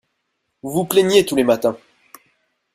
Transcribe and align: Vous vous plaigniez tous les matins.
Vous 0.63 0.71
vous 0.71 0.85
plaigniez 0.85 1.27
tous 1.27 1.35
les 1.35 1.43
matins. 1.43 1.77